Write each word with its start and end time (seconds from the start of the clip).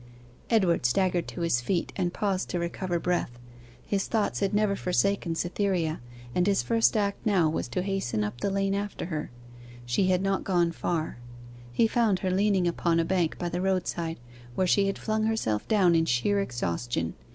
Edward 0.49 0.87
staggered 0.87 1.27
to 1.27 1.41
his 1.41 1.61
feet, 1.61 1.93
and 1.95 2.11
paused 2.11 2.49
to 2.49 2.57
recover 2.57 2.97
breath. 2.97 3.37
His 3.85 4.07
thoughts 4.07 4.39
had 4.39 4.51
never 4.51 4.75
forsaken 4.75 5.35
Cytherea, 5.35 6.01
and 6.33 6.47
his 6.47 6.63
first 6.63 6.97
act 6.97 7.23
now 7.23 7.47
was 7.51 7.67
to 7.67 7.83
hasten 7.83 8.23
up 8.23 8.41
the 8.41 8.49
lane 8.49 8.73
after 8.73 9.05
her. 9.05 9.29
She 9.85 10.07
had 10.07 10.23
not 10.23 10.43
gone 10.43 10.71
far. 10.71 11.19
He 11.71 11.85
found 11.85 12.17
her 12.25 12.31
leaning 12.31 12.67
upon 12.67 12.99
a 12.99 13.05
bank 13.05 13.37
by 13.37 13.49
the 13.49 13.61
roadside, 13.61 14.19
where 14.55 14.65
she 14.65 14.87
had 14.87 14.97
flung 14.97 15.25
herself 15.25 15.67
down 15.67 15.93
in 15.93 16.05
sheer 16.05 16.39
exhaustion. 16.39 17.13